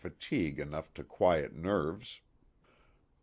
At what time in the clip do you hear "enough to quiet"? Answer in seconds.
0.59-1.53